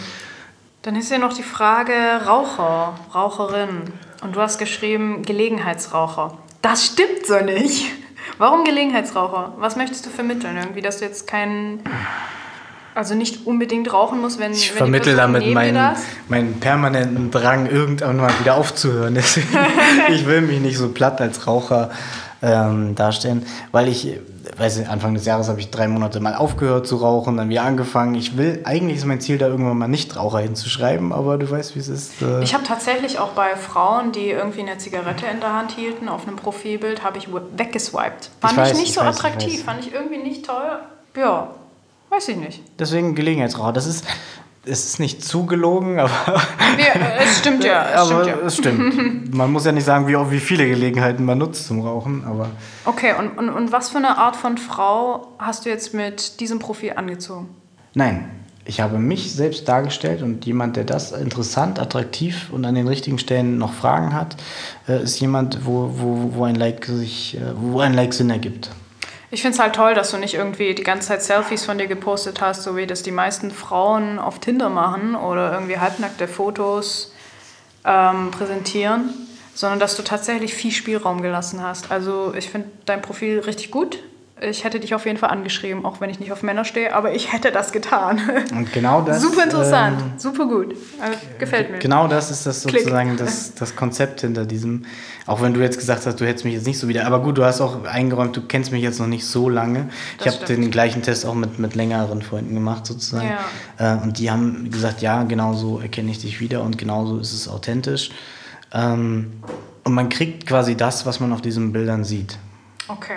[0.82, 1.94] Dann ist ja noch die Frage
[2.26, 3.92] Raucher, Raucherin.
[4.24, 6.40] Und du hast geschrieben Gelegenheitsraucher.
[6.70, 7.86] Das stimmt so nicht.
[8.38, 9.54] Warum Gelegenheitsraucher?
[9.58, 10.58] Was möchtest du vermitteln?
[10.58, 11.80] Irgendwie, dass du jetzt keinen,
[12.94, 15.96] also nicht unbedingt rauchen musst, wenn, Ich wenn vermittle damit meinen,
[16.28, 19.16] meinen permanenten Drang, irgendwann mal wieder aufzuhören.
[19.16, 19.48] Deswegen,
[20.10, 21.90] ich will mich nicht so platt als Raucher
[22.42, 24.08] ähm, darstellen, weil ich,
[24.58, 27.64] weiß nicht, Anfang des Jahres habe ich drei Monate mal aufgehört zu rauchen, dann wieder
[27.64, 28.16] angefangen.
[28.16, 31.80] Ich will, eigentlich ist mein Ziel, da irgendwann mal Nichtraucher hinzuschreiben, aber du weißt, wie
[31.80, 32.22] es ist.
[32.22, 36.10] Äh, Ich habe tatsächlich auch bei Frauen, die irgendwie eine Zigarette in der Hand hielten,
[36.10, 37.28] auf einem Profilbild, habe ich
[37.58, 38.30] weggeswiped.
[38.42, 39.62] Fand ich, weiß, nicht ich so weiß, ich attraktiv, weiß.
[39.64, 40.80] fand ich irgendwie nicht toll.
[41.16, 41.50] Ja,
[42.10, 42.62] weiß ich nicht.
[42.80, 43.74] deswegen Gelegenheitsraucher.
[43.74, 44.06] Das ist,
[44.68, 46.12] es ist nicht zugelogen, aber,
[46.78, 48.46] Ja, es stimmt ja, es aber stimmt ja.
[48.48, 49.36] es stimmt.
[49.36, 52.50] Man muss ja nicht sagen, wie, wie viele Gelegenheiten man nutzt zum Rauchen, aber
[52.86, 56.60] Okay, und, und, und was für eine Art von Frau hast du jetzt mit diesem
[56.60, 57.50] Profil angezogen?
[57.94, 58.30] Nein,
[58.66, 63.18] ich habe mich selbst dargestellt und jemand, der das interessant, attraktiv und an den richtigen
[63.18, 64.36] Stellen noch Fragen hat,
[64.88, 68.70] äh, ist jemand, wo, wo, wo ein Like sich, äh, wo ein Like Sinn ergibt.
[69.38, 71.86] Ich finde es halt toll, dass du nicht irgendwie die ganze Zeit Selfies von dir
[71.86, 77.14] gepostet hast, so wie das die meisten Frauen auf Tinder machen oder irgendwie halbnackte Fotos
[77.86, 79.14] ähm, präsentieren,
[79.54, 81.92] sondern dass du tatsächlich viel Spielraum gelassen hast.
[81.92, 84.00] Also ich finde dein Profil richtig gut.
[84.40, 87.16] Ich hätte dich auf jeden Fall angeschrieben, auch wenn ich nicht auf Männer stehe, aber
[87.16, 88.22] ich hätte das getan.
[88.52, 89.22] Und genau das.
[89.22, 90.76] super interessant, ähm, super gut.
[91.02, 91.80] Also, gefällt mir.
[91.80, 92.82] Genau das ist das Klick.
[92.82, 94.86] sozusagen das, das Konzept hinter diesem.
[95.26, 97.08] Auch wenn du jetzt gesagt hast, du hättest mich jetzt nicht so wieder.
[97.08, 99.90] Aber gut, du hast auch eingeräumt, du kennst mich jetzt noch nicht so lange.
[100.20, 100.66] ich Das habe stimmt.
[100.66, 103.30] den gleichen Test auch mit, mit längeren Freunden gemacht, sozusagen.
[103.80, 103.96] Ja.
[103.96, 107.34] Äh, und die haben gesagt, ja, genau so erkenne ich dich wieder und genauso ist
[107.34, 108.12] es authentisch.
[108.72, 109.32] Ähm,
[109.84, 112.38] und man kriegt quasi das, was man auf diesen Bildern sieht.
[112.88, 113.14] Okay.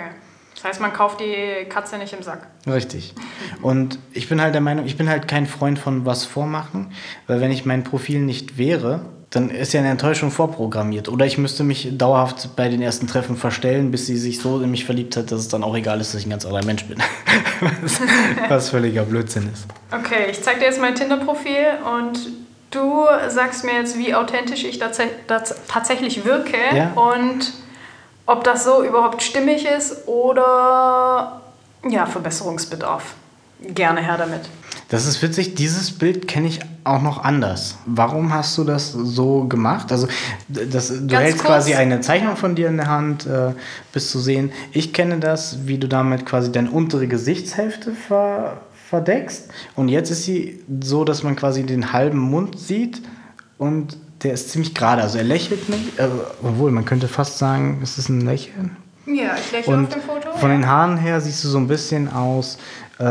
[0.61, 2.45] Das heißt, man kauft die Katze nicht im Sack.
[2.67, 3.15] Richtig.
[3.63, 6.91] Und ich bin halt der Meinung, ich bin halt kein Freund von was vormachen,
[7.25, 11.09] weil wenn ich mein Profil nicht wäre, dann ist ja eine Enttäuschung vorprogrammiert.
[11.09, 14.69] Oder ich müsste mich dauerhaft bei den ersten Treffen verstellen, bis sie sich so in
[14.69, 16.85] mich verliebt hat, dass es dann auch egal ist, dass ich ein ganz anderer Mensch
[16.85, 16.97] bin.
[17.81, 17.99] was,
[18.49, 19.65] was völliger Blödsinn ist.
[19.91, 21.55] Okay, ich zeig dir jetzt mein Tinder-Profil
[21.97, 22.19] und
[22.69, 26.91] du sagst mir jetzt, wie authentisch ich tats tats tatsächlich wirke Ja.
[26.91, 27.51] und
[28.25, 31.41] ob das so überhaupt stimmig ist oder
[31.89, 33.15] ja, Verbesserungsbedarf.
[33.61, 34.41] Gerne her damit.
[34.89, 37.77] Das ist witzig, dieses Bild kenne ich auch noch anders.
[37.85, 39.91] Warum hast du das so gemacht?
[39.91, 40.07] Also,
[40.49, 41.47] das, du Ganz hältst kurz.
[41.47, 43.53] quasi eine Zeichnung von dir in der Hand, äh,
[43.93, 44.51] bis zu sehen.
[44.73, 48.57] Ich kenne das, wie du damit quasi deine untere Gesichtshälfte ver
[48.89, 49.47] verdeckst.
[49.77, 53.01] Und jetzt ist sie so, dass man quasi den halben Mund sieht
[53.57, 55.01] und der ist ziemlich gerade.
[55.01, 56.07] Also, er lächelt nicht, äh,
[56.43, 58.77] obwohl man könnte fast sagen, es ist ein Lächeln.
[59.07, 60.37] Ja, ich lächle Und auf dem Foto.
[60.37, 60.67] von den ja.
[60.67, 62.57] Haaren her siehst du so ein bisschen aus,
[62.99, 63.03] äh,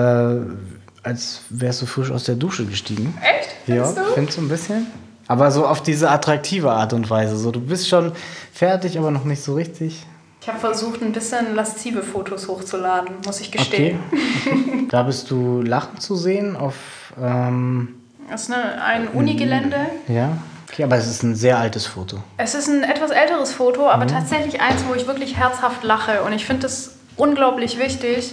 [1.03, 3.13] als wärst du frisch aus der Dusche gestiegen.
[3.21, 3.51] Echt?
[3.67, 4.01] Ja, du?
[4.15, 4.87] findest du ein bisschen?
[5.27, 7.37] Aber so auf diese attraktive Art und Weise.
[7.37, 8.13] So, du bist schon
[8.53, 10.05] fertig, aber noch nicht so richtig.
[10.41, 13.99] Ich habe versucht, ein bisschen laszive Fotos hochzuladen, muss ich gestehen.
[14.11, 14.21] Okay.
[14.47, 14.87] okay.
[14.91, 16.75] Da bist du lachend zu sehen auf.
[17.21, 17.89] Ähm,
[18.31, 19.77] Das ist eine, ein Unigelände.
[20.09, 20.37] ja.
[20.81, 22.23] Okay, aber es ist ein sehr altes Foto.
[22.39, 26.23] Es ist ein etwas älteres Foto, aber tatsächlich eins, wo ich wirklich herzhaft lache.
[26.23, 28.33] Und ich finde es unglaublich wichtig,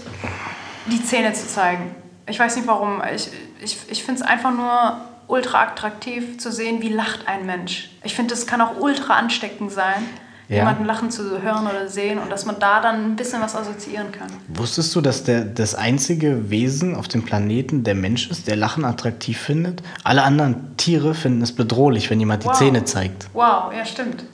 [0.90, 1.94] die Zähne zu zeigen.
[2.26, 3.04] Ich weiß nicht warum.
[3.14, 3.30] Ich,
[3.62, 4.96] ich, ich finde es einfach nur
[5.28, 7.90] ultra attraktiv zu sehen, wie lacht ein Mensch.
[8.06, 10.08] Ich finde, das kann auch ultra ansteckend sein.
[10.50, 10.60] Ja.
[10.60, 14.14] jemanden lachen zu hören oder sehen und dass man da dann ein bisschen was assoziieren
[14.14, 14.30] kann.
[14.48, 18.86] Wusstest du, dass der, das einzige Wesen auf dem Planeten der Mensch ist, der Lachen
[18.86, 19.84] attraktiv findet?
[20.06, 22.58] Alle anderen Tiere finden es bedrohlich, wenn jemand die Wow.
[22.58, 23.28] Zähne zeigt.
[23.34, 24.24] Wow, ja stimmt.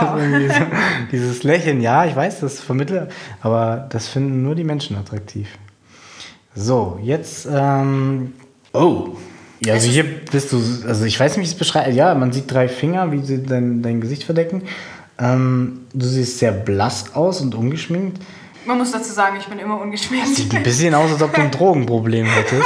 [0.00, 0.18] wow.
[0.18, 0.66] So,
[1.12, 3.08] dieses Lächeln, ja, ich weiß, das vermittle,
[3.42, 5.48] aber das finden nur die Menschen attraktiv.
[6.54, 8.32] So, jetzt, ähm,
[8.72, 9.16] oh.
[9.64, 11.90] Ja, also hier bist du, also ich weiß nicht, wie ich es beschreibe.
[11.90, 14.62] Ja, man sieht drei Finger, wie sie dein, dein Gesicht verdecken.
[15.18, 18.20] Ähm, du siehst sehr blass aus und ungeschminkt.
[18.66, 20.28] Man muss dazu sagen, ich bin immer ungeschminkt.
[20.34, 22.62] Sieht ein bisschen aus, als ob du ein Drogenproblem hättest.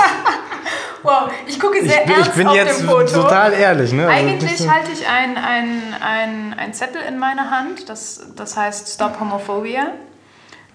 [1.02, 3.22] Wow, ich gucke Ich sehr ich ernst bin auf jetzt dem Foto.
[3.22, 4.08] total ehrlich, ne?
[4.08, 8.88] Also Eigentlich halte ich ein, ein, ein, ein Zettel in meiner Hand, das, das heißt
[8.92, 9.92] Stop Homophobia.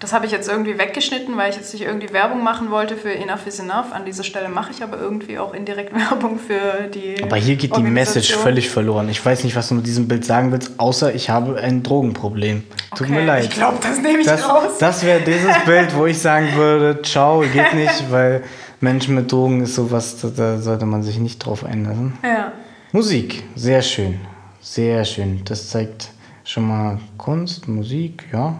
[0.04, 3.10] Das habe ich jetzt irgendwie weggeschnitten, weil ich jetzt nicht irgendwie Werbung machen wollte für
[3.10, 3.90] Enough is Enough.
[3.90, 7.22] An dieser Stelle mache ich aber irgendwie auch indirekt Werbung für die.
[7.22, 9.08] Aber hier geht die Message völlig verloren.
[9.08, 12.64] Ich weiß nicht, was du mit diesem Bild sagen willst, außer ich habe ein Drogenproblem.
[12.90, 13.44] Tut Okay, mir leid.
[13.44, 14.72] Ich glaube, das nehme ich das raus.
[14.78, 18.42] das wäre dieses Bild, wo ich sagen würde, ciao, geht nicht, weil
[18.82, 22.18] Menschen mit Drogen ist sowas, da, da sollte man sich nicht drauf einlassen.
[22.22, 22.52] ja.
[22.92, 24.20] Musik, sehr schön.
[24.60, 25.40] Sehr schön.
[25.46, 26.10] Das zeigt
[26.44, 28.58] schon mal Kunst, Musik, ja.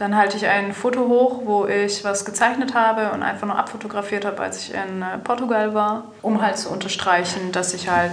[0.00, 4.24] Dann halte ich ein Foto hoch, wo ich was gezeichnet habe und einfach nur abfotografiert
[4.24, 8.12] habe, als ich in äh, Portugal war, um halt zu unterstreichen, dass ich halt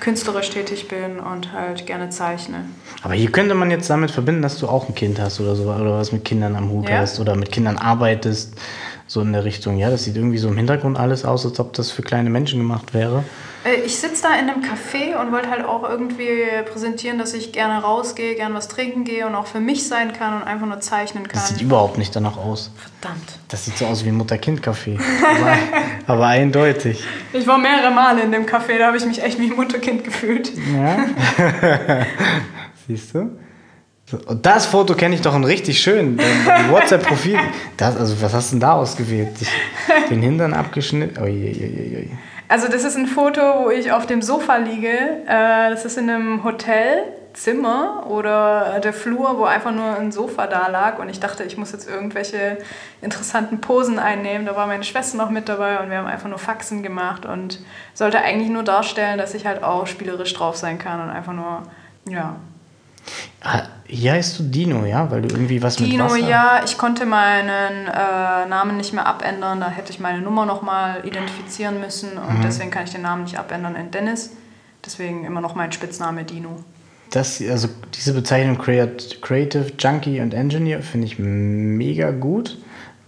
[0.00, 2.64] künstlerisch tätig bin und halt gerne zeichne.
[3.02, 5.64] Aber hier könnte man jetzt damit verbinden, dass du auch ein Kind hast oder so,
[5.64, 7.00] oder was mit Kindern am Hut Ja.
[7.00, 8.54] hast oder mit Kindern arbeitest.
[9.06, 9.76] So in der Richtung.
[9.76, 12.58] Ja, das sieht irgendwie so im Hintergrund alles aus, als ob das für kleine Menschen
[12.58, 13.24] gemacht wäre.
[13.64, 16.28] Äh, Ich sitze da in einem Café und wollte halt auch irgendwie
[16.70, 20.34] präsentieren, dass ich gerne rausgehe, gerne was trinken gehe und auch für mich sein kann
[20.40, 21.40] und einfach nur zeichnen kann.
[21.40, 22.70] Das sieht überhaupt nicht danach aus.
[23.00, 23.38] Verdammt.
[23.48, 24.98] Das sieht so aus wie ein Mutter-Kind-Café.
[25.24, 25.56] aber,
[26.06, 27.02] aber eindeutig.
[27.32, 30.04] Ich war mehrere Male in dem Café, da habe ich mich echt wie ein Mutterkind
[30.04, 30.52] gefühlt.
[30.74, 31.06] Ja.
[32.86, 33.38] Siehst du?
[34.26, 36.16] Und das Foto kenne ich doch ein richtig schön.
[36.16, 37.38] Dein, WhatsApp-Profil.
[37.76, 39.28] Das, also, was hast du denn da ausgewählt?
[40.08, 41.22] Den Hintern abgeschnitten?
[41.22, 42.10] Uiuiuiui.
[42.50, 44.88] Also das ist ein Foto, wo ich auf dem Sofa liege.
[45.26, 50.68] Äh, Das ist in einem Hotelzimmer oder der Flur, wo einfach nur ein Sofa da
[50.68, 50.98] lag.
[50.98, 52.56] Und ich dachte, ich muss jetzt irgendwelche
[53.02, 54.46] interessanten Posen einnehmen.
[54.46, 57.60] Da war meine Schwester noch mit dabei und wir haben einfach nur Faxen gemacht und
[57.92, 61.64] sollte eigentlich nur darstellen, dass ich halt auch spielerisch drauf sein kann und einfach nur,
[62.08, 62.36] ja.
[63.42, 65.10] Ah, Hier heißt du Dino, ja?
[65.10, 69.60] Weil du irgendwie was mit Dino, ja, ich konnte meinen äh, Namen nicht mehr abändern.
[69.60, 73.38] Da hätte ich meine Nummer nochmal identifizieren müssen und deswegen kann ich den Namen nicht
[73.38, 74.30] abändern in Dennis.
[74.84, 76.62] Deswegen immer noch mein Spitzname Dino.
[77.10, 82.58] Das, also diese Bezeichnung Creat- Creative Junkie und Engineer finde ich mega gut,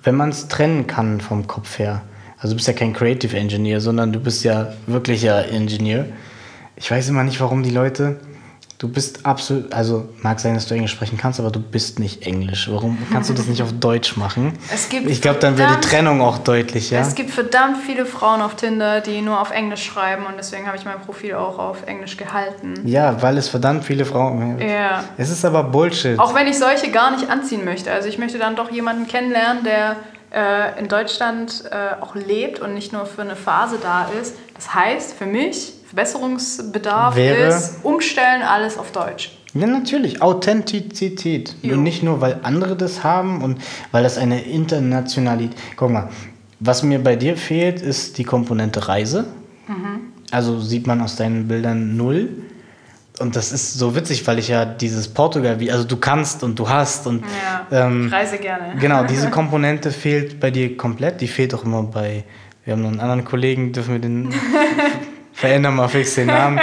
[0.03, 2.01] wenn man es trennen kann vom Kopf her.
[2.39, 6.07] Also du bist ja kein Creative Engineer, sondern du bist ja wirklicher Engineer.
[6.77, 8.19] Ich weiß immer nicht, warum die Leute.
[8.81, 12.27] Du bist absolut, also mag sein, dass du Englisch sprechen kannst, aber du bist nicht
[12.27, 12.67] Englisch.
[12.73, 14.55] Warum kannst du das nicht auf Deutsch machen?
[14.73, 17.01] Es gibt ich glaube, dann wäre die Trennung auch deutlich, ja.
[17.01, 20.79] Es gibt verdammt viele Frauen auf Tinder, die nur auf Englisch schreiben und deswegen habe
[20.79, 22.73] ich mein Profil auch auf Englisch gehalten.
[22.87, 24.59] Ja, weil es verdammt viele Frauen.
[24.59, 25.05] Ja.
[25.19, 26.19] Es ist aber Bullshit.
[26.19, 27.93] Auch wenn ich solche gar nicht anziehen möchte.
[27.93, 29.97] Also ich möchte dann doch jemanden kennenlernen, der
[30.33, 34.35] äh, in Deutschland äh, auch lebt und nicht nur für eine Phase da ist.
[34.55, 39.37] Das heißt für mich, Verbesserungsbedarf Wäre- ist umstellen alles auf Deutsch.
[39.55, 40.23] Ja, natürlich.
[40.23, 41.57] Authentizität.
[41.63, 41.75] Jo.
[41.75, 45.57] Und nicht nur, weil andere das haben und weil das eine Internationalität.
[45.77, 46.09] Guck mal,
[46.61, 49.25] was mir bei dir fehlt, ist die Komponente Reise.
[50.31, 52.29] Also sieht man aus deinen Bildern null.
[53.21, 56.59] Und das ist so witzig, weil ich ja dieses Portugal, wie also du kannst und
[56.59, 57.23] du hast und
[57.71, 58.75] Ja, ähm, ich reise gerne.
[58.81, 61.21] Genau, diese Komponente fehlt bei dir komplett.
[61.21, 62.25] Die fehlt auch immer bei.
[62.65, 64.35] Wir haben noch einen anderen Kollegen, dürfen wir den.
[65.41, 66.61] verändern mal fix den Namen.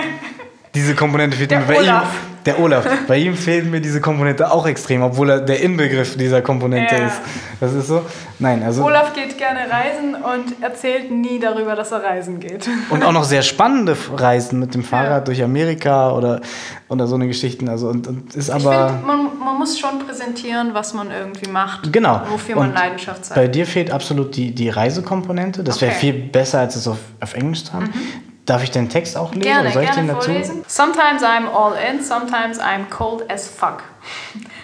[0.78, 2.04] Diese Komponente fehlt Der mir bei Olaf.
[2.04, 2.38] ihm.
[2.46, 2.88] Der Olaf.
[3.08, 7.08] Bei ihm fehlt mir diese Komponente auch extrem, obwohl er der Inbegriff dieser Komponente Ja.
[7.08, 7.20] ist.
[7.60, 8.06] Das ist so.
[8.40, 8.86] Nein, also.
[8.86, 12.70] Olaf geht gerne reisen und erzählt nie darüber, dass er reisen geht.
[12.92, 16.40] Und auch noch sehr spannende Reisen mit dem Fahrrad durch Amerika oder,
[16.88, 17.68] oder so eine Geschichten.
[17.68, 18.90] Also und, und ist Ich aber.
[18.90, 21.92] finde, man, man muss schon präsentieren, was man irgendwie macht.
[21.92, 22.22] Genau.
[22.30, 23.36] Wofür man Und Leidenschaft zeigt.
[23.36, 25.64] Bei dir fehlt absolut die, die Reisekomponente.
[25.64, 26.00] Das wäre Okay.
[26.00, 27.90] viel besser, als es auf, auf Englisch zu haben.
[28.48, 29.42] Darf ich den Text auch lesen?
[29.42, 30.32] Gerne, soll ich gerne den dazu?
[30.32, 30.64] vorlesen.
[30.68, 33.84] Sometimes I'm all in, sometimes I'm cold as fuck.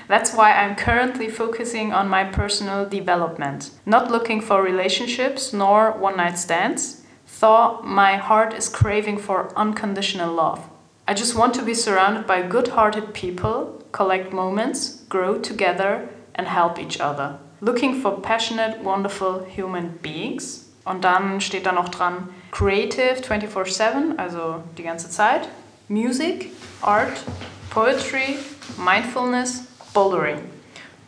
[0.07, 3.71] That's why I'm currently focusing on my personal development.
[3.85, 7.03] Not looking for relationships nor one night stands.
[7.41, 10.61] Though my heart is craving for unconditional love.
[11.05, 16.47] I just want to be surrounded by good hearted people, collect moments, grow together, and
[16.47, 17.37] help each other.
[17.59, 20.69] Looking for passionate, wonderful human beings.
[20.85, 25.49] Und dann steht da noch dran Creative 24-7, also die ganze Zeit.
[25.87, 26.51] Music,
[26.83, 27.23] Art,
[27.71, 28.37] Poetry,
[28.77, 29.63] Mindfulness,
[29.93, 30.37] Bouldering.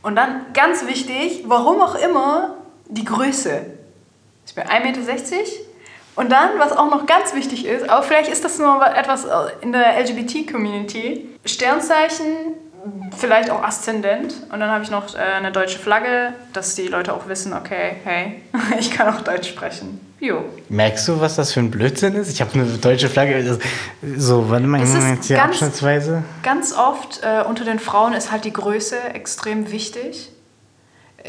[0.01, 2.55] Und dann ganz wichtig, warum auch immer,
[2.87, 3.61] die Größe.
[4.47, 5.03] Ich bin 1,60 Meter.
[6.15, 9.27] Und dann, was auch noch ganz wichtig ist, aber vielleicht ist das nur etwas
[9.61, 12.53] in der LGBT-Community, Sternzeichen,
[13.17, 14.33] vielleicht auch Aszendent.
[14.51, 17.97] Und dann habe ich noch äh, eine deutsche Flagge, dass die Leute auch wissen, okay,
[18.03, 18.41] hey,
[18.79, 19.99] ich kann auch Deutsch sprechen.
[20.19, 20.43] Jo.
[20.69, 22.29] Merkst du, was das für ein Blödsinn ist?
[22.31, 23.59] Ich habe eine deutsche Flagge.
[24.15, 26.23] So, warte mal, ich jetzt hier ganz- abschnittsweise.
[26.41, 30.31] Ganz oft äh, unter den Frauen ist halt die Größe extrem wichtig.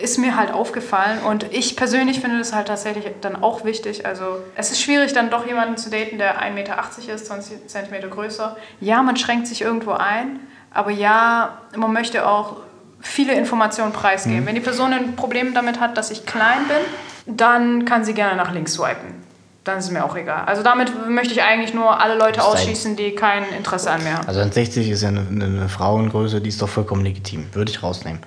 [0.00, 4.04] Ist mir halt aufgefallen und ich persönlich finde das halt tatsächlich dann auch wichtig.
[4.04, 6.78] Also es ist schwierig, dann doch jemanden zu daten, der 1,80 Meter
[7.14, 8.56] ist, 20 Zentimeter größer.
[8.80, 10.38] Ja, man schränkt sich irgendwo ein,
[10.76, 12.56] aber ja, man möchte auch
[13.00, 14.46] viele Informationen preisgeben.
[14.46, 18.36] Wenn die Person ein Problem damit hat, dass ich klein bin, dann kann sie gerne
[18.36, 19.26] nach links swipen.
[19.64, 20.44] Dann ist es mir auch egal.
[20.46, 24.28] Also damit möchte ich eigentlich nur alle Leute ausschließen, die kein Interesse an mir haben.
[24.28, 27.46] Also 1,60 ist ja eine, eine, Frauengröße, die ist doch vollkommen legitim.
[27.52, 28.20] Würde ich rausnehmen.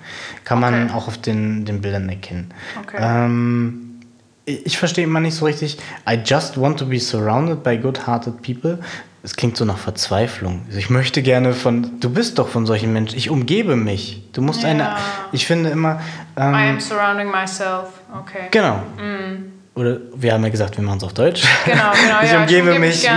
[0.44, 0.92] Kann man Okay.
[0.94, 2.52] auch auf den, den Bildern erkennen.
[2.82, 2.98] Okay.
[3.00, 3.89] Ähm,
[4.44, 5.78] ich ich verstehe immer nicht so richtig.
[6.08, 8.78] I just want to be surrounded by good-hearted people.
[9.22, 10.62] Es klingt so nach Verzweiflung.
[10.66, 12.00] Also Ich möchte gerne von.
[12.00, 13.18] Du bist doch von solchen Menschen.
[13.18, 14.22] Ich umgebe mich.
[14.32, 14.70] Du musst Ja.
[14.70, 14.96] eine.
[15.32, 16.00] Ich finde immer.
[16.38, 17.88] I Ähm, am surrounding myself.
[18.18, 18.48] Okay.
[18.50, 18.82] genau.
[19.74, 21.42] Oder wir haben ja gesagt, wir machen es auf Deutsch.
[21.64, 23.10] Genau, genau, ich ja, ich umgebe umgebe mich mich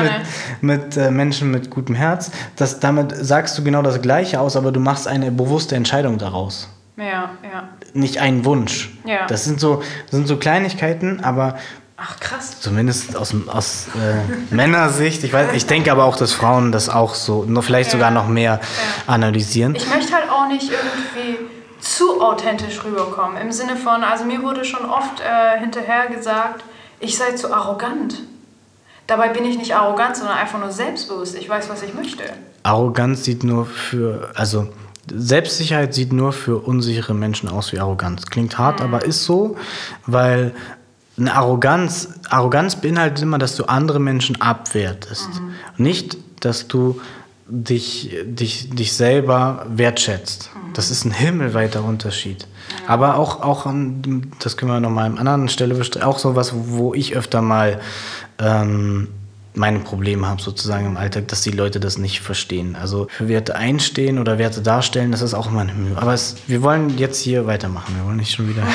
[0.62, 2.32] mit, mit äh, Menschen mit gutem Herz.
[2.56, 6.70] Das, damit sagst du genau das Gleiche aus, aber du machst eine bewusste Entscheidung daraus.
[6.96, 7.70] Ja, ja.
[7.94, 8.92] Nicht einen Wunsch.
[9.06, 9.28] Ja.
[9.28, 11.58] Das sind so, sind so Kleinigkeiten, aber
[11.96, 12.60] Ach, krass.
[12.60, 15.24] zumindest aus, aus äh, Männersicht.
[15.24, 18.28] Ich, weiß, ich denke aber auch, dass Frauen das auch so, nur vielleicht sogar noch
[18.28, 18.60] mehr
[19.08, 19.76] analysieren.
[19.76, 21.38] Ich möchte halt auch nicht irgendwie
[21.80, 23.38] zu authentisch rüberkommen.
[23.38, 26.64] Im Sinne von, also mir wurde schon oft äh, hinterher gesagt,
[27.00, 28.20] ich sei zu arrogant.
[29.08, 31.36] Dabei bin ich nicht arrogant, sondern einfach nur selbstbewusst.
[31.36, 32.24] Ich weiß, was ich möchte.
[32.64, 34.68] Arroganz sieht nur für, also
[35.12, 38.26] Selbstsicherheit sieht nur für unsichere Menschen aus wie Arroganz.
[38.28, 39.58] Klingt hart, aber ist so,
[40.06, 40.54] weil
[41.18, 45.30] eine Arroganz, Arroganz beinhaltet immer, dass du andere Menschen abwertest.
[45.78, 47.00] Nicht, dass du
[47.48, 50.50] dich, dich, dich selber wertschätzt.
[50.74, 52.48] Das ist ein himmelweiter Unterschied.
[52.88, 53.66] Aber auch, auch
[54.40, 57.80] das können wir nochmal an einer anderen Stelle besprechen, auch sowas, wo ich öfter mal
[58.40, 59.10] ähm,
[59.56, 62.76] meine Probleme habe sozusagen im Alltag, dass die Leute das nicht verstehen.
[62.76, 65.98] Also für Werte einstehen oder Werte darstellen, das ist auch immer eine Mühe.
[65.98, 67.96] Aber es, wir wollen jetzt hier weitermachen.
[67.96, 68.64] Wir wollen nicht schon wieder.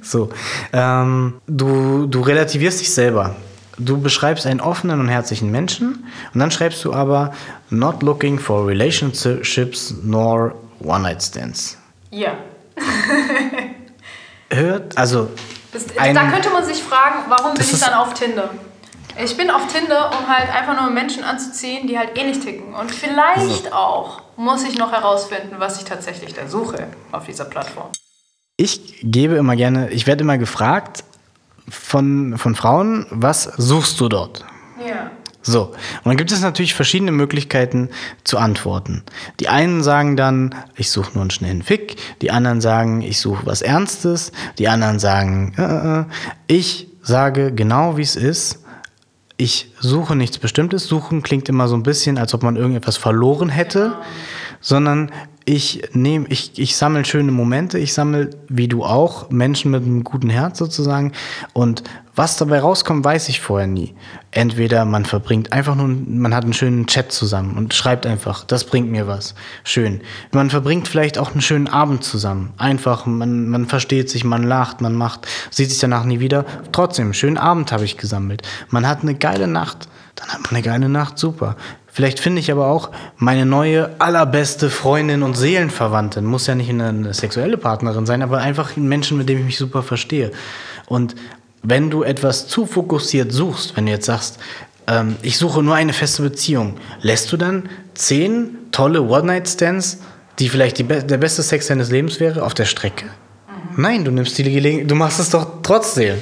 [0.00, 0.30] So.
[0.72, 3.36] Ähm, du, du relativierst dich selber.
[3.78, 7.32] Du beschreibst einen offenen und herzlichen Menschen und dann schreibst du aber
[7.68, 11.76] not looking for relationships nor one-night-stands.
[12.10, 12.38] Ja.
[14.50, 15.28] Hört, also
[15.72, 18.50] Das, da könnte man sich fragen, warum bin ich dann auf Tinder?
[19.20, 22.72] Ich bin auf Tinder, um halt einfach nur Menschen anzuziehen, die halt ähnlich ticken.
[22.72, 27.90] Und vielleicht auch muss ich noch herausfinden, was ich tatsächlich da suche auf dieser Plattform.
[28.56, 31.04] ich gebe immer gerne, ich werde immer gefragt
[31.68, 34.44] von, von Frauen, was suchst du dort?
[34.86, 35.10] Ja.
[35.42, 37.90] So, und dann gibt es natürlich verschiedene Möglichkeiten
[38.22, 39.02] zu antworten.
[39.40, 43.46] Die einen sagen dann, ich suche nur einen schnellen Fick, die anderen sagen, ich suche
[43.46, 46.04] was Ernstes, die anderen sagen, äh, äh.
[46.46, 48.64] ich sage genau wie es ist.
[49.40, 50.88] Ich suche nichts Bestimmtes.
[50.88, 53.96] Suchen klingt immer so ein bisschen, als ob man irgendetwas verloren hätte,
[54.60, 55.12] sondern
[55.48, 60.04] ich nehme, ich, ich sammle schöne Momente, ich sammle, wie du auch, Menschen mit einem
[60.04, 61.12] guten Herz sozusagen.
[61.54, 61.84] Und
[62.14, 63.94] was dabei rauskommt, weiß ich vorher nie.
[64.30, 68.64] Entweder man verbringt einfach nur, man hat einen schönen Chat zusammen und schreibt einfach, das
[68.64, 69.34] bringt mir was.
[69.64, 70.02] Schön.
[70.32, 72.52] Man verbringt vielleicht auch einen schönen Abend zusammen.
[72.58, 76.44] Einfach, man, man versteht sich, man lacht, man macht, sieht sich danach nie wieder.
[76.72, 78.42] Trotzdem, schönen Abend habe ich gesammelt.
[78.68, 81.56] Man hat eine geile Nacht, dann hat man eine geile Nacht, super.
[81.98, 86.24] Vielleicht finde ich aber auch meine neue allerbeste Freundin und Seelenverwandtin.
[86.24, 89.58] Muss ja nicht eine, sexuelle Partnerin sein, aber einfach ein Menschen, mit dem ich mich
[89.58, 90.30] super verstehe.
[90.86, 91.16] Und
[91.64, 94.38] wenn du etwas zu fokussiert suchst, wenn du jetzt sagst,
[94.86, 99.98] ähm, ich suche nur eine feste Beziehung, lässt du dann zehn tolle One-Night-Stands,
[100.38, 103.06] die vielleicht die be der beste Sex deines Lebens wäre, auf der Strecke?
[103.76, 106.18] Nein, du nimmst die Gelegenheit, du machst es doch trotzdem.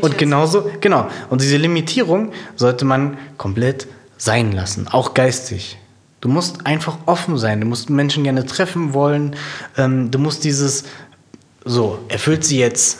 [0.00, 1.10] Und genauso, genau.
[1.28, 5.78] Und diese Limitierung sollte man komplett sein lassen, auch geistig.
[6.20, 9.36] Du musst einfach offen sein, du musst Menschen gerne treffen wollen,
[9.76, 10.84] ähm, du musst dieses,
[11.64, 12.98] so, erfüllt sie jetzt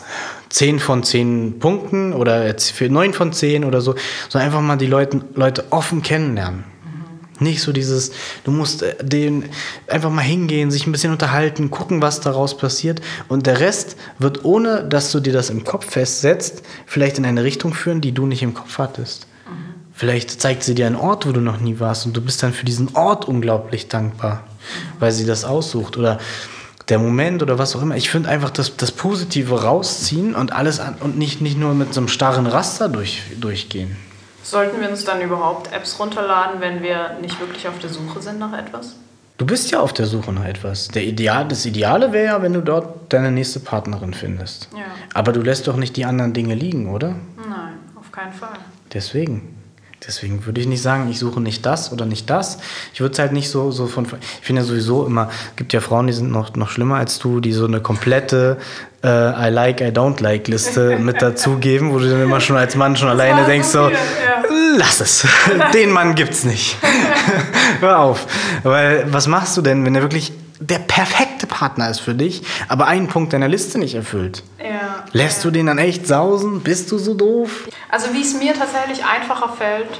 [0.49, 3.95] 10 von 10 Punkten oder jetzt für 9 von 10 oder so,
[4.29, 6.63] so einfach mal die Leute, Leute offen kennenlernen.
[7.39, 8.11] Nicht so dieses,
[8.43, 9.45] du musst äh, den
[9.87, 13.01] einfach mal hingehen, sich ein bisschen unterhalten, gucken, was daraus passiert.
[13.29, 17.43] Und der Rest wird, ohne dass du dir das im Kopf festsetzt, vielleicht in eine
[17.43, 19.28] Richtung führen, die du nicht im Kopf hattest.
[19.99, 22.53] Vielleicht zeigt sie dir einen Ort, wo du noch nie warst und du bist dann
[22.53, 24.45] für diesen Ort unglaublich dankbar.
[24.97, 26.19] weil sie das aussucht oder
[26.87, 27.97] der Moment oder was auch immer.
[27.97, 31.93] Ich finde einfach das, das Positive rausziehen und alles an, und nicht, nicht nur mit
[31.93, 33.97] so einem starren Raster durch, durchgehen.
[34.41, 38.39] Sollten wir uns dann überhaupt Apps runterladen, wenn wir nicht wirklich auf der Suche sind
[38.39, 38.95] nach etwas?
[39.37, 40.87] Du bist ja auf der Suche nach etwas.
[40.87, 44.69] Der Ideal, das Ideale wäre ja, wenn du dort deine nächste Partnerin findest.
[44.73, 44.85] Ja.
[45.13, 47.15] Aber du lässt doch nicht die anderen Dinge liegen, oder?
[47.37, 48.57] Nein, auf keinen Fall.
[48.93, 49.58] Deswegen.
[50.07, 52.59] Deswegen würde ich nicht sagen, ich suche nicht das oder nicht das.
[52.93, 54.05] Ich würde es halt nicht so, so von.
[54.05, 57.41] Ich finde ja sowieso immer, gibt ja Frauen, die sind noch, noch schlimmer als du,
[57.41, 58.57] die so eine komplette
[59.03, 62.75] äh, I like, I don't like Liste mit dazugeben, wo du dann immer schon als
[62.75, 63.97] Mann schon alleine war denkst, so ja.
[64.77, 65.27] lass es.
[65.73, 66.77] Den Mann gibt's nicht.
[67.81, 68.25] Hör auf.
[68.63, 72.87] Weil was machst du denn, wenn er wirklich der perfekte Partner ist für dich, aber
[72.87, 74.43] einen Punkt deiner Liste nicht erfüllt?
[74.59, 75.05] Ja.
[75.13, 76.61] Lässt du den dann echt sausen?
[76.61, 77.67] Bist du so doof?
[77.89, 79.99] Also wie es mir tatsächlich einfacher fällt,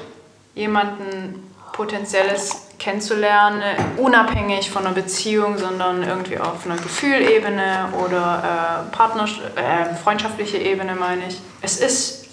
[0.56, 3.62] jemanden potenzielles kennenzulernen,
[3.98, 10.96] unabhängig von einer Beziehung, sondern irgendwie auf einer Gefühlebene oder äh, Partners äh, freundschaftliche Ebene
[10.96, 11.40] meine ich.
[11.62, 12.26] Es ist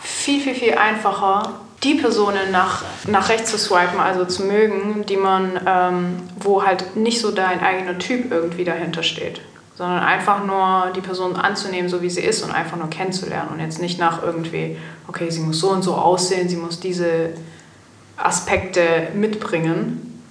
[0.00, 5.16] viel, viel, viel einfacher, die Personen nach, nach rechts zu swipen, also zu mögen, die
[5.16, 9.40] man, ähm, wo halt nicht so dein eigener Typ irgendwie dahinter steht,
[9.76, 13.60] sondern einfach nur die Person anzunehmen, so wie sie ist und einfach nur kennenzulernen und
[13.60, 17.30] jetzt nicht nach irgendwie, okay, sie muss so und so aussehen, sie muss diese
[18.16, 20.24] Aspekte mitbringen.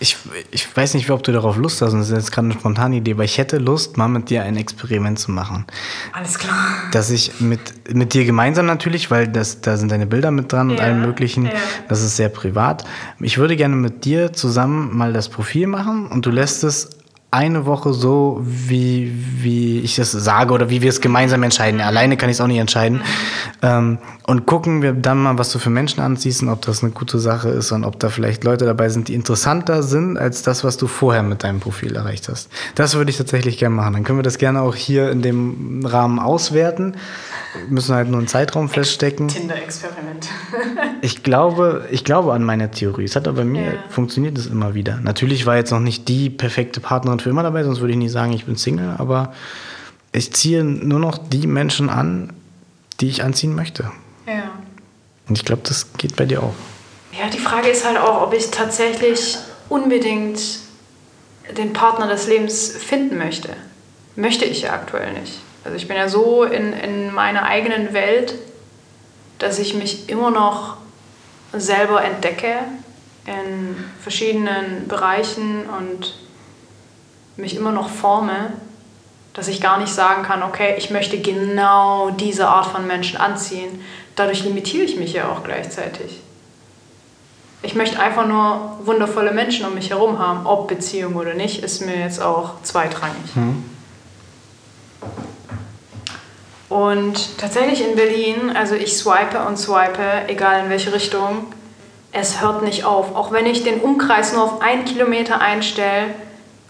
[0.00, 0.16] Ich,
[0.52, 3.12] ich weiß nicht, ob du darauf Lust hast, das ist jetzt gerade eine spontane Idee,
[3.12, 5.66] aber ich hätte Lust, mal mit dir ein Experiment zu machen.
[6.12, 6.54] Alles klar.
[6.92, 10.70] Dass ich mit, mit dir gemeinsam natürlich, weil das, da sind deine Bilder mit dran
[10.70, 11.52] und Ja, allem möglichen, ja.
[11.88, 12.84] das ist sehr privat.
[13.20, 16.97] Ich würde gerne mit dir zusammen mal das Profil machen und du lässt es
[17.30, 19.12] eine Woche so, wie,
[19.42, 21.80] wie ich es sage oder wie wir es gemeinsam entscheiden.
[21.82, 23.02] Alleine kann ich es auch nicht entscheiden.
[23.60, 26.92] Ähm, und gucken wir dann mal, was du für Menschen anziehst und ob das eine
[26.92, 30.64] gute Sache ist und ob da vielleicht Leute dabei sind, die interessanter sind als das,
[30.64, 32.48] was du vorher mit deinem Profil erreicht hast.
[32.74, 33.94] Das würde ich tatsächlich gerne machen.
[33.94, 36.96] Dann können wir das gerne auch hier in dem Rahmen auswerten.
[37.64, 39.28] Wir müssen halt nur einen Zeitraum feststecken.
[39.28, 40.28] Tinder-Experiment.
[41.00, 43.04] Ich glaube, ich glaube an meine Theorie.
[43.04, 43.72] Es hat aber bei mir Ja.
[43.88, 44.98] funktioniert es immer wieder.
[45.02, 48.12] Natürlich war jetzt noch nicht die perfekte Partnerin für immer dabei, sonst würde ich nicht
[48.12, 49.32] sagen, ich bin Single, aber
[50.12, 52.32] ich ziehe nur noch die Menschen an,
[53.00, 53.90] die ich anziehen möchte.
[54.26, 54.50] ja.
[55.28, 56.54] Und ich glaube, das geht bei dir auch.
[57.12, 59.36] Ja, die Frage ist halt auch, ob ich tatsächlich
[59.68, 60.40] unbedingt
[61.56, 63.50] den Partner des Lebens finden möchte.
[64.16, 65.40] Möchte ich ja aktuell nicht.
[65.64, 68.34] Also ich bin ja so in, in meiner eigenen Welt,
[69.38, 70.76] dass ich mich immer noch
[71.52, 72.54] selber entdecke
[73.26, 76.14] in verschiedenen Bereichen und
[77.38, 78.52] mich immer noch forme,
[79.32, 83.80] dass ich gar nicht sagen kann, okay, ich möchte genau diese Art von Menschen anziehen.
[84.16, 86.20] Dadurch limitiere ich mich ja auch gleichzeitig.
[87.62, 90.46] Ich möchte einfach nur wundervolle Menschen um mich herum haben.
[90.46, 93.30] Ob Beziehung oder nicht, ist mir jetzt auch zweitrangig.
[96.68, 101.46] Und tatsächlich in Berlin, also ich swipe und swipe, egal in welche Richtung,
[102.12, 103.14] es hört nicht auf.
[103.14, 106.14] Auch wenn ich den Umkreis nur auf einen Kilometer einstelle,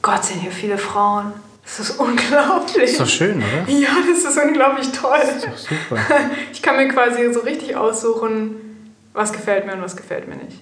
[0.03, 1.33] Gott, sind hier viele Frauen.
[1.65, 2.93] Das ist unglaublich.
[2.93, 3.71] Ist doch schön, oder?
[3.71, 5.21] Ja, das ist unglaublich toll.
[5.57, 6.01] Super.
[6.53, 10.59] Ich kann mir quasi so richtig aussuchen, was gefällt mir und was gefällt mir nicht.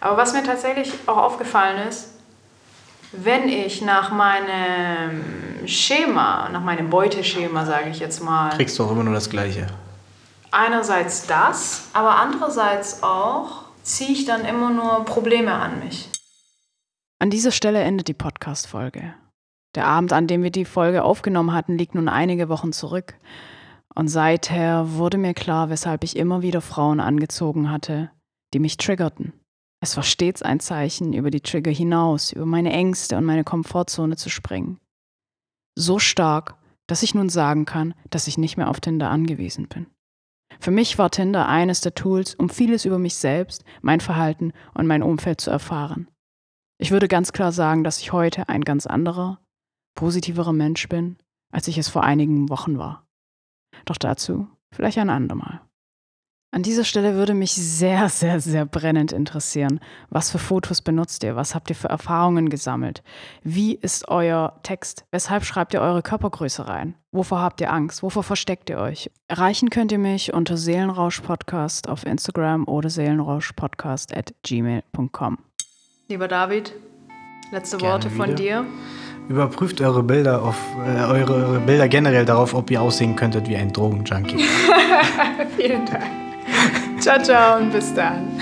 [0.00, 2.10] Aber was mir tatsächlich auch aufgefallen ist,
[3.12, 8.90] wenn ich nach meinem Schema, nach meinem Beuteschema, sage ich jetzt mal, Kriegst du auch
[8.92, 9.66] immer nur das Gleiche.
[10.50, 16.08] einerseits das, aber andererseits auch ziehe ich dann immer nur Probleme an mich.
[17.20, 19.12] An dieser Stelle endet die Podcast-Folge.
[19.74, 23.18] Der Abend, an dem wir die Folge aufgenommen hatten, liegt nun einige Wochen zurück.
[23.92, 28.12] Und seither wurde mir klar, weshalb ich immer wieder Frauen angezogen hatte,
[28.54, 29.32] die mich triggerten.
[29.80, 34.14] Es war stets ein Zeichen, über die Trigger hinaus, über meine Ängste und meine Komfortzone
[34.16, 34.78] zu springen.
[35.76, 36.54] So stark,
[36.86, 39.86] dass ich nun sagen kann, dass ich nicht mehr auf Tinder angewiesen bin.
[40.60, 44.86] Für mich war Tinder eines der Tools, um vieles über mich selbst, mein Verhalten und
[44.86, 46.08] mein Umfeld zu erfahren.
[46.78, 49.40] Ich würde ganz klar sagen, dass ich heute ein ganz anderer,
[49.96, 51.16] positiverer Mensch bin,
[51.52, 53.06] als ich es vor einigen Wochen war.
[53.84, 55.60] Doch dazu vielleicht ein andermal.
[56.50, 61.36] An dieser Stelle würde mich sehr, sehr, sehr brennend interessieren, was für Fotos benutzt ihr,
[61.36, 63.02] was habt ihr für Erfahrungen gesammelt,
[63.42, 68.22] wie ist euer Text, weshalb schreibt ihr eure Körpergröße rein, wovor habt ihr Angst, wovor
[68.22, 69.10] versteckt ihr euch.
[69.28, 75.47] Erreichen könnt ihr mich unter Seelenrausch Podcast auf Instagram oder seelenrauschpodcast at gmail.com.
[76.10, 76.72] Lieber David,
[77.52, 78.34] letzte Gerne Worte von wieder.
[78.34, 78.64] dir.
[79.28, 83.56] Überprüft eure Bilder auf äh, eure, eure Bilder generell darauf, ob ihr aussehen könntet wie
[83.56, 84.38] ein Drogenjunkie.
[85.58, 86.06] Vielen Dank.
[86.98, 88.40] Ciao, ciao und bis dann.